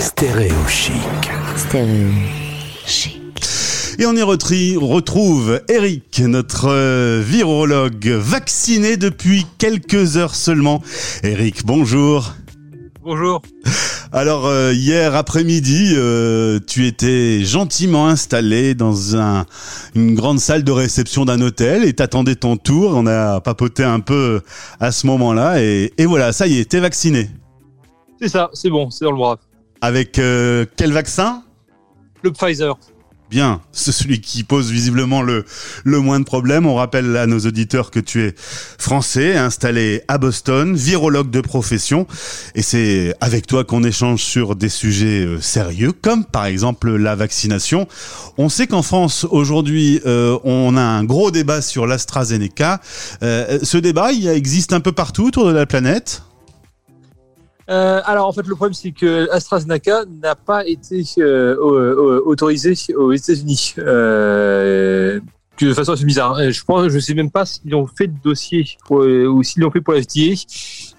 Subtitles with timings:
[0.00, 0.92] Stéréo chic.
[1.56, 2.08] Stéréo
[2.84, 3.20] chic.
[3.98, 10.82] Et on y retri- retrouve Eric, notre euh, virologue, vacciné depuis quelques heures seulement.
[11.22, 12.34] Eric, bonjour.
[13.04, 13.40] Bonjour.
[14.12, 19.46] Alors euh, hier après-midi, euh, tu étais gentiment installé dans un,
[19.94, 22.92] une grande salle de réception d'un hôtel et t'attendais ton tour.
[22.96, 24.40] On a papoté un peu
[24.80, 27.30] à ce moment-là et, et voilà, ça y est, t'es vacciné.
[28.20, 29.38] C'est ça, c'est bon, c'est dans le bras.
[29.80, 31.42] Avec euh, quel vaccin?
[32.22, 32.78] Le Pfizer.
[33.28, 35.44] Bien, c'est celui qui pose visiblement le,
[35.82, 36.64] le moins de problèmes.
[36.64, 42.06] On rappelle à nos auditeurs que tu es français, installé à Boston, virologue de profession.
[42.54, 47.16] Et c'est avec toi qu'on échange sur des sujets euh, sérieux, comme par exemple la
[47.16, 47.88] vaccination.
[48.38, 52.80] On sait qu'en France, aujourd'hui, euh, on a un gros débat sur l'AstraZeneca.
[53.24, 56.22] Euh, ce débat, il existe un peu partout autour de la planète.
[57.68, 61.56] Euh, alors en fait, le problème c'est que AstraZeneca n'a pas été euh,
[62.24, 63.74] autorisé aux États-Unis.
[63.78, 65.20] Euh,
[65.64, 66.34] de façon assez bizarre.
[66.38, 69.42] Euh, Je pense, je sais même pas s'ils ont fait de dossier pour, euh, ou
[69.42, 70.34] s'ils l'ont fait pour la FDA.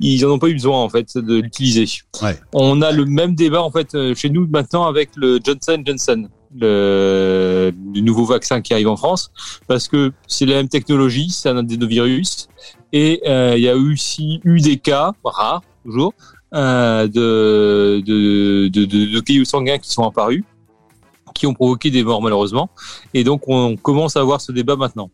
[0.00, 1.86] Ils en ont pas eu besoin en fait de l'utiliser.
[2.22, 2.38] Ouais.
[2.52, 6.28] On a le même débat en fait euh, chez nous maintenant avec le Johnson Johnson,
[6.56, 9.30] le, le nouveau vaccin qui arrive en France,
[9.66, 12.48] parce que c'est la même technologie, c'est un adénovirus,
[12.92, 16.14] et euh, il y a aussi eu des cas rares toujours
[16.54, 20.44] euh, de, de, de, de, cailloux sanguins qui sont apparus,
[21.34, 22.70] qui ont provoqué des morts malheureusement.
[23.12, 25.10] Et donc on commence à avoir ce débat maintenant.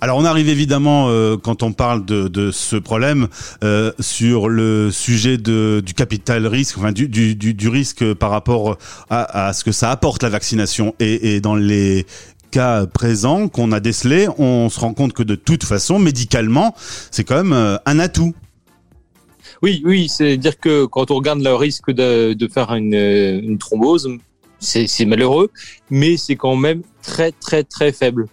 [0.00, 3.28] Alors on arrive évidemment euh, quand on parle de, de ce problème
[3.62, 8.30] euh, sur le sujet de, du capital risque, enfin du, du, du, du risque par
[8.30, 8.78] rapport
[9.10, 12.06] à, à ce que ça apporte la vaccination et, et dans les
[12.50, 16.74] cas présents qu'on a décelés, on se rend compte que de toute façon, médicalement,
[17.10, 18.34] c'est quand même euh, un atout.
[19.62, 23.58] Oui, oui, c'est dire que quand on regarde le risque de, de faire une, une
[23.58, 24.08] thrombose,
[24.58, 25.50] c'est malheureux,
[25.90, 28.26] mais c'est quand même très très très faible.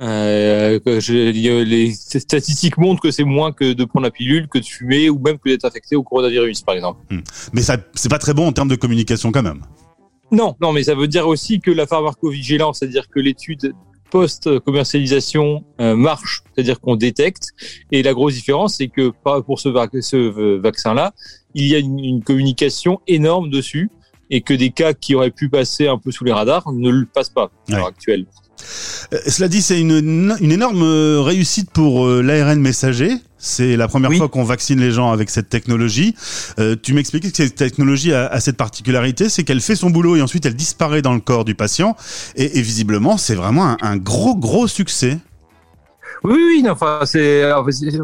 [0.00, 4.64] Euh, je, les statistiques montrent que c'est moins que de prendre la pilule, que de
[4.64, 7.00] fumer ou même que d'être affecté au coronavirus, par exemple.
[7.52, 9.62] Mais ça, c'est pas très bon en termes de communication quand même.
[10.32, 13.72] Non, non, mais ça veut dire aussi que la pharmacovigilance, c'est-à-dire que l'étude
[14.14, 17.48] post-commercialisation euh, marche, c'est-à-dire qu'on détecte.
[17.92, 19.12] Et la grosse différence, c'est que
[19.46, 21.12] pour ce, vac- ce vaccin-là,
[21.54, 23.90] il y a une, une communication énorme dessus
[24.30, 27.06] et que des cas qui auraient pu passer un peu sous les radars ne le
[27.06, 28.24] passent pas à l'heure actuelle.
[29.12, 30.84] Euh, cela dit, c'est une, une énorme
[31.30, 33.10] réussite pour euh, l'ARN messager.
[33.46, 34.16] C'est la première Oui.
[34.16, 36.14] fois qu'on vaccine les gens avec cette technologie.
[36.58, 40.16] Euh, tu m'expliquais que cette technologie a, a cette particularité, c'est qu'elle fait son boulot
[40.16, 41.94] et ensuite elle disparaît dans le corps du patient.
[42.36, 45.18] Et, et visiblement, c'est vraiment un, un gros, gros succès.
[46.22, 47.42] Oui, oui, non, enfin, c'est,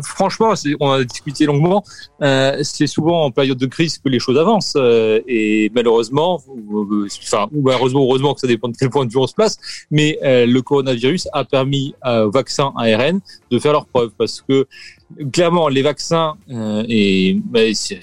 [0.03, 1.83] franchement, on a discuté longuement.
[2.21, 7.07] Euh, c'est souvent en période de crise que les choses avancent, euh, et malheureusement, ou-
[7.25, 9.57] enfin, ou malheureusement, heureusement que ça dépend de quel point de vue on se place,
[9.91, 14.45] mais euh, le coronavirus a permis euh, aux vaccins ARN de faire leurs preuves, parce
[14.47, 14.67] que
[15.33, 18.01] clairement, les vaccins euh, et mais c'est,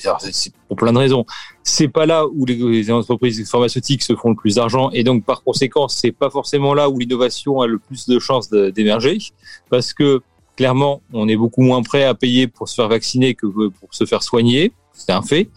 [0.68, 1.26] pour plein de raisons.
[1.64, 5.44] C'est pas là où les, entreprises pharmaceutiques se font le plus d'argent, et donc par
[5.44, 9.18] conséquent, c'est pas forcément là où l'innovation a le plus de chances d'émerger
[9.70, 10.22] parce que
[10.56, 14.06] clairement, on est beaucoup moins prêt à payer pour se faire vacciner que pour se
[14.06, 14.72] faire soigner.
[14.94, 15.50] C'est un fait.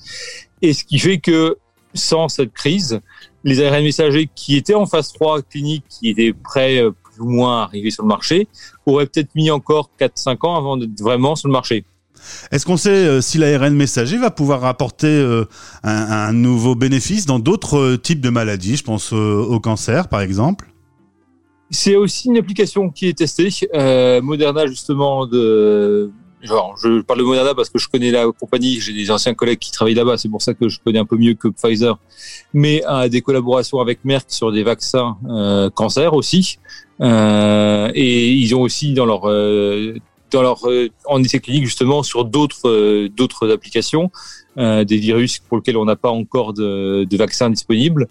[0.63, 1.57] Et ce qui fait que
[1.95, 3.01] sans cette crise,
[3.43, 7.31] les ARN messagers qui étaient en phase 3 clinique, qui étaient prêts euh, plus ou
[7.31, 8.49] moins à arriver sur le marché,
[8.87, 11.85] auraient peut-être mis encore 4-5 ans avant d'être vraiment sur le marché.
[12.51, 15.47] Est-ce qu'on sait euh, si l'ARN messager va pouvoir apporter euh,
[15.83, 18.77] un, un nouveau bénéfice dans d'autres euh, types de maladies?
[18.77, 20.71] Je pense au cancer, par exemple.
[21.71, 23.49] C'est aussi une application qui est testée.
[23.75, 26.11] Euh, Moderna, justement, de.
[26.43, 29.59] Genre, je parle de Moderna parce que je connais la compagnie, j'ai des anciens collègues
[29.59, 31.99] qui travaillent là-bas, c'est pour ça que je connais un peu mieux que Pfizer,
[32.55, 36.59] mais a des collaborations avec Merck sur des vaccins euh, cancer aussi,
[37.03, 39.97] euh, et ils ont aussi dans leur euh,
[40.31, 44.11] dans leur euh, en essai clinique justement sur d'autres euh, d'autres applications
[44.59, 48.09] euh, des virus pour lesquels on n'a pas encore de, de vaccin disponible.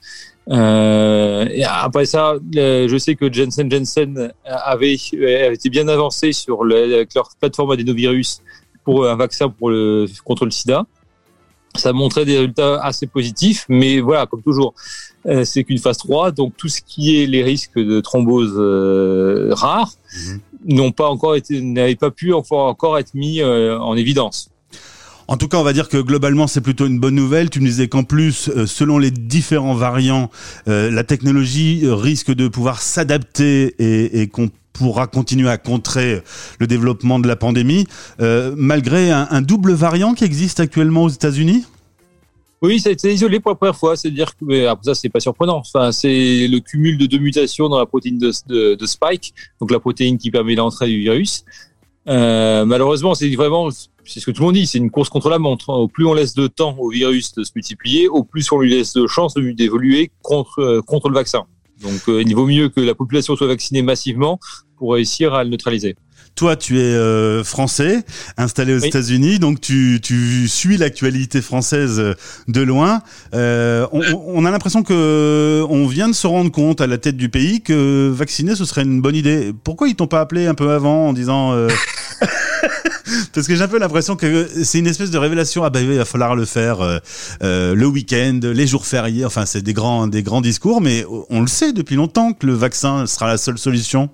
[0.49, 6.31] Euh, et après ça, euh, je sais que Jensen Jensen avait, avait été bien avancé
[6.31, 8.41] sur le, avec leur plateforme adénovirus
[8.83, 10.85] pour un vaccin pour le, contre le sida.
[11.75, 14.73] Ça montrait des résultats assez positifs, mais voilà, comme toujours,
[15.27, 19.49] euh, c'est qu'une phase 3, donc tout ce qui est les risques de thrombose euh,
[19.53, 20.39] rares Mhm.
[20.65, 24.49] n'ont pas encore été, n'avaient pas pu encore, encore être mis euh, en évidence.
[25.29, 27.51] En tout cas, on va dire que globalement, c'est plutôt une bonne nouvelle.
[27.51, 30.31] Tu me disais qu'en plus, euh, selon les différents variants,
[30.67, 36.23] euh, la technologie euh, risque de pouvoir s'adapter et, qu'on pourra continuer à contrer
[36.57, 37.85] le développement de la pandémie,
[38.55, 41.65] malgré un, double variant qui existe actuellement aux États-Unis?
[42.61, 43.97] Oui, ça a été isolé pour la première fois.
[43.97, 45.57] C'est-à-dire que, après ça, c'est pas surprenant.
[45.57, 50.17] Enfin, c'est le cumul de deux mutations dans la protéine de Spike, donc la protéine
[50.17, 51.43] qui permet l'entrée du virus.
[52.07, 53.69] Euh, malheureusement, c'est vraiment,
[54.05, 55.69] c'est ce que tout le monde dit, c'est une course contre la montre.
[55.69, 58.69] Au plus on laisse de temps au virus de se multiplier, au plus on lui
[58.69, 61.45] laisse de chance d'évoluer contre euh, contre le vaccin.
[61.81, 64.39] Donc, euh, il vaut mieux que la population soit vaccinée massivement
[64.77, 65.95] pour réussir à le neutraliser.
[66.39, 68.05] Toi, tu es euh, français,
[68.37, 68.87] installé aux Oui.
[68.87, 72.13] États-Unis, donc tu, tu suis l'actualité française euh,
[72.47, 73.01] de loin.
[73.35, 77.17] Euh, on, on a l'impression que on vient de se rendre compte à la tête
[77.17, 79.51] du pays que vacciner ce serait une bonne idée.
[79.65, 81.67] Pourquoi ils t'ont pas appelé un peu avant en disant euh,
[83.33, 85.65] Parce que j'ai un peu l'impression que c'est une espèce de révélation.
[85.65, 86.99] Ah bah il va falloir le faire euh,
[87.43, 89.25] euh, le week-end, les jours fériés.
[89.25, 92.53] Enfin, c'est des grands, des grands discours, mais on le sait depuis longtemps que le
[92.53, 94.09] vaccin sera la seule solution.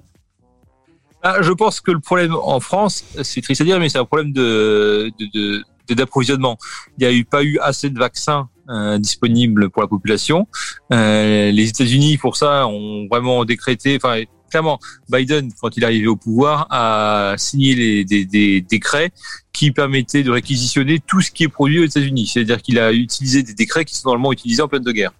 [1.27, 4.06] Ah, je pense que le problème en France, c'est triste à dire, mais c'est un
[4.06, 6.56] problème de de- de- d'approvisionnement.
[7.00, 10.48] Il n'y a eu pas eu assez de vaccins euh, disponibles pour la population.
[10.94, 13.95] Euh, les États-Unis, pour ça, ont vraiment décrété.
[14.00, 14.77] Enfin, clairement,
[15.10, 19.10] Biden, quand il est arrivé au pouvoir, a signé les, des, des décrets
[19.51, 22.28] qui permettaient de réquisitionner tout ce qui est produit aux États-Unis.
[22.31, 25.12] C'est-à-dire qu'il a utilisé des décrets qui sont normalement utilisés en pleine de guerre.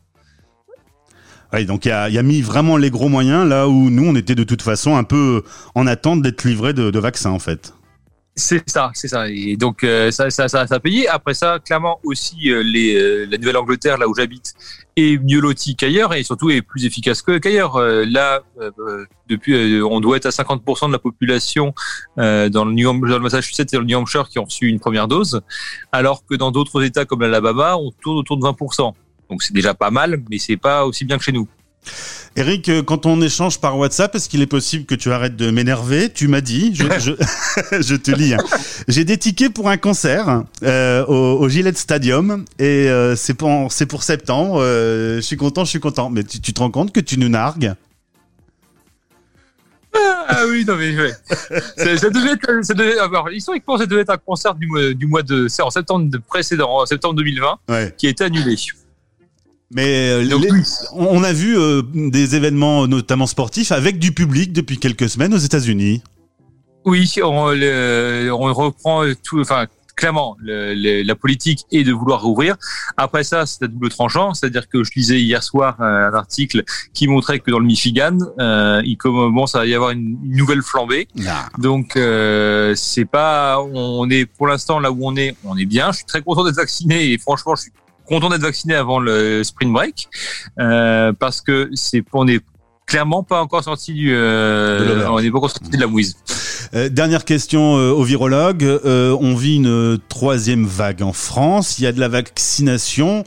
[1.54, 4.16] Ouais, donc il a, il a mis vraiment les gros moyens là où nous on
[4.16, 5.44] était de toute façon un peu
[5.74, 7.74] en attente d'être livrés de, de vaccins en fait.
[8.38, 9.30] C'est ça, c'est ça.
[9.30, 11.08] Et donc euh, ça, ça, ça, ça a payé.
[11.08, 14.54] Après ça, clairement aussi, euh, les, euh, la Nouvelle-Angleterre, là où j'habite,
[14.98, 17.80] est mieux lotie qu'ailleurs et surtout est plus efficace qu'ailleurs.
[17.80, 18.42] Là,
[19.30, 21.74] depuis, on doit être à 50% de la population
[22.18, 25.42] dans le dans le Massachusetts et le New Hampshire qui ont reçu une première dose,
[25.92, 28.94] alors que dans d'autres États comme l'Alabama, on tourne autour de 20%.
[29.30, 31.48] Donc c'est déjà pas mal, mais c'est pas aussi bien que chez nous.
[32.36, 35.52] Eric, euh, quand on échange par WhatsApp, est-ce qu'il est possible que tu arrêtes de
[35.52, 36.12] m'énerver?
[36.12, 37.12] Tu m'as dit, je, je,
[37.82, 38.40] je te lis, hein.
[38.88, 43.72] j'ai des tickets pour un concert euh, au, au Gillette Stadium et euh, c'est pour,
[43.72, 44.60] septembre.
[44.62, 46.10] euh, je suis content, je suis content.
[46.10, 47.74] Mais tu, tu te rends compte que tu nous nargues?
[50.28, 51.14] Ah oui, non mais ouais.
[51.78, 55.06] ça, devait être, ça devait, alors, historiquement, ça devait être un concert du mois, du
[55.08, 57.94] mois de, c'est en septembre de- précédent, en septembre 2020, Ouais.
[57.98, 58.58] qui a été annulé.
[59.72, 60.50] Mais euh, les-
[60.94, 65.38] on a vu euh, des événements, notamment sportifs, avec du public depuis quelques semaines aux
[65.40, 66.02] États-Unis.
[66.86, 69.66] Oui, on, le- on reprend tout, enfin,
[69.96, 72.58] clairement, le- le- la politique est de vouloir rouvrir.
[72.96, 76.64] Après ça, c'est à double tranchant, c'est-à-dire que je lisais hier soir euh, un article
[76.94, 80.62] qui montrait que dans le Michigan, euh, il commence à y avoir une, une nouvelle
[80.62, 81.08] flambée.
[81.28, 81.48] Ah.
[81.58, 85.92] Donc euh, c'est pas, on est pour l'instant là où on est, on est bien.
[85.92, 87.72] Je suis très content d'être vacciné et franchement, je suis
[88.06, 90.08] content d'être vacciné avant le spring break
[90.60, 92.42] euh, parce que c'est, on est
[92.86, 96.16] clairement pas encore sorti du, euh, on est pas encore sorti de la mouise.
[96.74, 98.64] Euh, dernière question euh, au virologue.
[98.84, 101.80] On vit une troisième vague en France.
[101.80, 103.24] Il y a de la vaccination,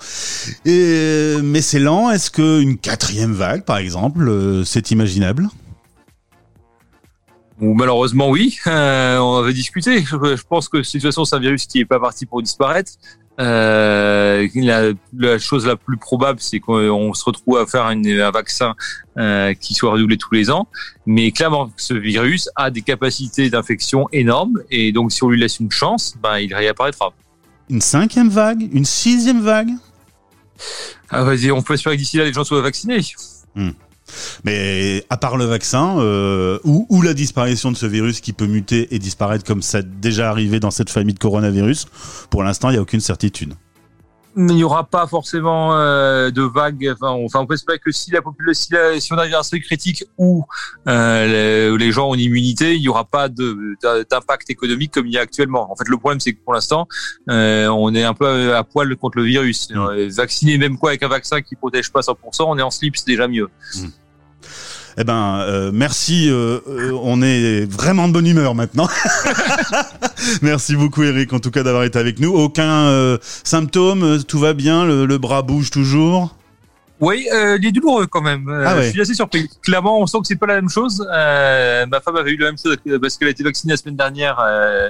[0.64, 2.10] et, mais c'est lent.
[2.10, 5.48] Est-ce qu'une quatrième vague, par exemple, c'est imaginable?
[7.60, 10.04] Ou malheureusement oui, euh, on avait discuté.
[10.04, 12.40] Je, je pense que de toute façon c'est un virus qui est pas parti pour
[12.40, 12.92] disparaître.
[13.40, 18.30] Euh, la, la chose la plus probable, c'est qu'on se retrouve à faire une- un
[18.30, 18.74] vaccin
[19.16, 20.66] euh, qui soit renouvelé tous les ans.
[21.06, 25.60] Mais clairement, ce virus a des capacités d'infection énormes et donc si on lui laisse
[25.60, 27.12] une chance, ben il réapparaîtra.
[27.70, 28.68] Une cinquième vague?
[28.72, 29.70] Une sixième vague?
[31.10, 33.00] Ah, vas-y, on peut espérer que d'ici là les gens soient vaccinés.
[34.44, 38.94] Mais à part le vaccin, euh, ou, la disparition de ce virus qui peut muter
[38.94, 41.86] et disparaître comme ça déjà arrivé dans cette famille de coronavirus,
[42.30, 43.54] pour l'instant, il n'y a aucune certitude.
[44.38, 46.94] Il n'y aura pas forcément euh, de vagues.
[46.94, 49.34] Enfin, on, enfin, on peut espérer que si la population, si, la- si on arrive
[49.34, 50.44] à un seuil critique où
[50.86, 55.18] euh, les, gens ont une immunité, il n'y aura pas d'impact économique comme il y
[55.18, 55.72] a actuellement.
[55.72, 56.86] En fait, le problème, c'est que pour l'instant,
[57.28, 59.70] euh, on est un peu à poil contre le virus.
[59.70, 59.76] Mm.
[59.76, 62.14] Euh, Vacciner, même quoi, avec un vaccin qui protège pas 100%,
[62.46, 63.48] on est en slip, c'est déjà mieux.
[65.00, 66.28] Eh ben, euh, merci.
[66.28, 68.88] euh, euh, on est vraiment de bonne humeur maintenant.
[70.42, 72.34] merci beaucoup, Eric, en tout cas d'avoir été avec nous.
[72.34, 76.34] Aucun symptôme, tout va bien, le, le bras bouge toujours?
[77.00, 78.48] Oui, il est douloureux quand même.
[78.66, 78.86] Ah ouais.
[78.86, 79.48] Je suis assez surpris.
[79.62, 80.98] Clairement, on sent que c'est pas la même chose.
[81.08, 84.42] Ma femme avait eu la même chose parce qu'elle a été vaccinée la semaine dernière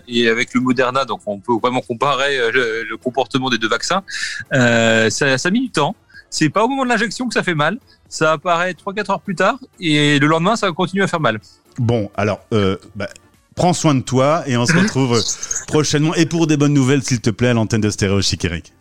[0.09, 4.03] et avec le Moderna, donc on peut vraiment comparer le, le comportement des deux vaccins.
[4.51, 5.95] Ça, ça a mis du temps.
[6.31, 7.79] C'est pas au moment de l'injection que ça fait mal.
[8.09, 11.41] Ça apparaît 3-4 heures plus tard et le lendemain, ça continue à faire mal.
[11.79, 13.09] Bon, alors, euh, bah,
[13.55, 15.23] prends soin de toi et on se retrouve
[15.67, 16.15] prochainement.
[16.15, 18.73] Et pour des bonnes nouvelles, s'il te plaît, à l'antenne de Stéréo Chic, Eric.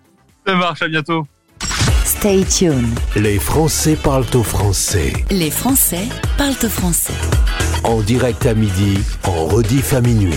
[0.45, 1.27] Ça marche, à bientôt.
[2.05, 2.97] Stay tuned.
[3.15, 5.11] Les Français parlent au français.
[5.29, 7.13] Les Français parlent au français.
[7.83, 10.33] En direct à midi, en rediff à minuit.